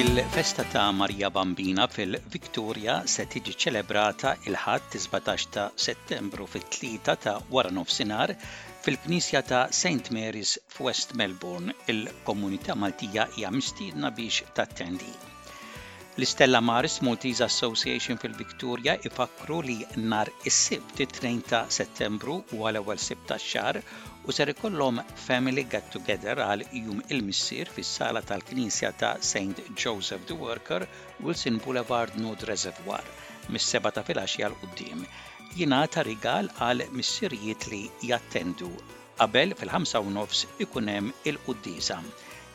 Il-festa 0.00 0.64
ta' 0.64 0.90
Marija 0.96 1.28
Bambina 1.34 1.84
fil-Viktoria 1.96 2.94
se 3.14 3.26
tiġi 3.34 3.52
ċelebrata 3.64 4.30
il-ħadd 4.48 4.94
17 5.02 5.50
ta' 5.56 5.66
settembru 5.86 6.46
fit 6.54 6.64
tlita 6.76 7.16
ta' 7.26 7.34
wara 7.56 7.72
nofsinar 7.80 8.32
fil-Knisja 8.86 9.42
ta' 9.52 9.60
St. 9.82 10.08
Mary's 10.18 10.54
f'West 10.76 11.12
Melbourne. 11.22 11.74
Il-komunità 11.96 12.78
Maltija 12.86 13.28
hija 13.36 13.52
mistiedna 13.58 14.12
biex 14.22 14.40
tattendi. 14.60 15.12
L-Istella 16.20 16.60
Maris 16.60 16.94
Maltese 17.06 17.42
Association 17.48 18.18
fil-Viktoria 18.22 18.92
ifakru 19.08 19.58
li 19.68 19.76
nar 20.08 20.30
is-sibt 20.50 20.98
2 21.20 21.28
ta' 21.52 21.60
settembru 21.76 22.34
u 22.56 22.58
għal 22.70 22.78
ewwel 22.80 23.00
xar 23.42 23.78
u 24.28 24.34
ser 24.38 24.52
ikollhom 24.52 24.98
Family 25.26 25.64
Get 25.74 25.86
Together 25.94 26.36
għal 26.46 26.64
jum 26.82 27.00
il-missier 27.16 27.72
fis-sala 27.76 28.20
tal-Knisja 28.32 28.90
ta' 29.04 29.14
St. 29.30 29.64
Joseph 29.84 30.26
the 30.32 30.36
Worker, 30.44 30.84
Wilson 31.28 31.56
Boulevard 31.66 32.12
Nod 32.26 32.44
Reservoir, 32.52 33.06
mis-seba 33.56 33.94
ta' 33.96 34.04
filgħaxija 34.10 34.50
l 34.52 34.58
qudiem. 34.64 35.06
Jina 35.62 35.78
ta' 35.96 36.04
rigal 36.10 36.52
għal 36.66 36.84
missirijiet 37.00 37.68
li 37.72 37.82
jattendu. 38.12 38.70
Qabel 39.22 39.56
fil-5 39.62 40.14
nofs 40.20 40.44
ikunem 40.68 41.14
il 41.32 41.40
qudiesa 41.48 42.02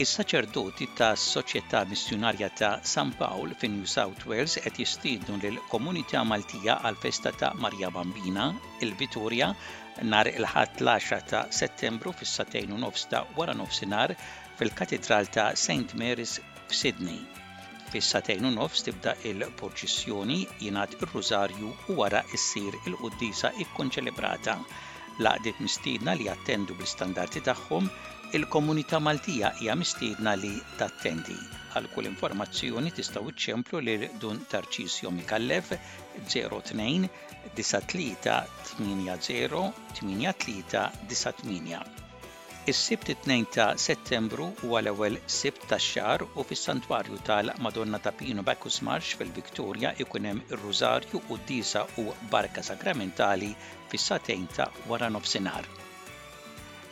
Is-saċerdoti 0.05 0.85
ta' 1.01 1.11
Soċjetà 1.25 1.79
Missjonarja 1.91 2.49
ta' 2.61 2.71
San 2.93 3.09
Pawl 3.19 3.49
fin 3.61 3.73
New 3.77 3.89
South 3.93 4.21
Wales 4.31 4.53
qed 4.65 4.75
jistiednu 4.81 5.33
lil 5.45 5.57
komunità 5.75 6.19
Maltija 6.31 6.73
għal 6.89 6.97
festa 7.05 7.29
ta' 7.43 7.53
Marja 7.65 7.89
Bambina 7.99 8.45
il-Vitorja 8.87 9.47
nar 10.09 10.27
il-ħadd 10.33 10.75
l-10 10.87 11.21
ta' 11.35 11.45
Settembru 11.61 12.09
fis-satejn 12.25 12.69
u 12.73 12.77
nofs 12.87 13.03
ta' 13.13 13.23
wara 13.37 13.55
nofsinhar 13.63 14.09
fil-Katedral 14.59 15.25
ta' 15.37 15.49
St. 15.53 15.89
Mary's 16.01 16.35
f'Sydney. 16.65 17.21
Fissa 17.95 18.19
satejn 18.19 18.45
u 18.47 18.49
nofs 18.53 18.81
tibda 18.85 19.11
il-porċissjoni 19.29 20.35
jingħad 20.65 20.95
il 20.97 21.05
rużarju 21.11 21.69
u 21.93 21.95
wara 22.01 22.19
ssir 22.39 22.75
il-Quddisa 22.89 23.51
ikkonċelebrata. 23.65 24.55
Laqdiet 25.27 25.61
mistiedna 25.65 26.11
li 26.21 26.27
jattendu 26.27 26.71
bl-istandarti 26.81 27.41
tagħhom, 27.47 27.83
il-komunità 28.39 28.97
Maltija 29.05 29.47
hija 29.61 29.73
mistiedna 29.83 30.31
li 30.41 30.51
tattendi. 30.81 31.37
Għal 31.77 31.87
kull 31.95 32.11
informazzjoni 32.11 32.89
tistgħu 32.97 33.27
iċċemplu 33.31 33.75
lil 33.87 34.01
Dun 34.25 34.37
Tarċisio 34.51 35.09
Mikallef 35.21 35.67
02 36.33 37.07
93 37.55 38.07
80 38.75 39.59
98. 40.03 42.03
Is-sibt 42.67 43.07
2 43.25 43.43
ta' 43.55 43.75
Settembru 43.83 44.45
huwa 44.61 44.79
l-ewwel 44.83 45.17
sibt 45.33 45.67
tax-xahar 45.71 46.21
u 46.39 46.45
fis-Santwarju 46.51 47.19
tal-Madonna 47.27 47.99
ta' 48.07 48.13
Pino 48.21 48.43
Bacchus 48.47 48.79
Marx 48.87 49.13
fil-Viktorja 49.21 49.93
ikun 50.05 50.29
hemm 50.31 50.41
ir-Rużarju 50.55 51.21
u 51.35 51.39
d-disa 51.45 51.85
u 52.05 52.11
Barka 52.35 52.65
Sakramentali 52.71 53.53
fis-satejn 53.93 54.49
ta' 54.57 54.71
wara 54.93 55.09
nofsinhar. 55.17 55.69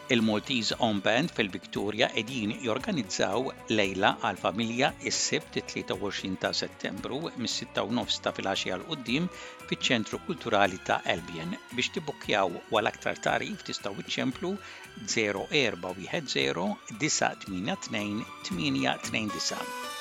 Il-Maltese 0.09 0.75
On 0.79 0.99
Band 0.99 1.31
fil-Viktoria 1.31 2.09
edin 2.19 2.51
jorganizzaw 2.65 3.45
lejla 3.71 4.09
għal 4.27 4.37
familja 4.41 4.89
is 5.07 5.15
sebt 5.29 5.59
23 5.71 6.35
ta' 6.41 6.51
settembru 6.59 7.19
mis-6 7.37 7.85
nofs 7.99 8.19
ta' 8.25 8.33
filgħaxija 8.35 8.73
għal 8.75 8.85
qudiem 8.89 9.25
fiċ-Ċentru 9.69 10.17
Kulturali 10.28 10.79
ta' 10.89 11.00
Elbien 11.16 11.51
biex 11.72 11.88
tibbukjaw 11.97 12.50
għal 12.51 12.88
aktar 12.91 13.17
tarif 13.29 13.59
tistgħu 13.72 14.00
iċċemplu 14.03 14.51
0410 15.07 16.00
982 17.07 17.75
829. 17.88 19.92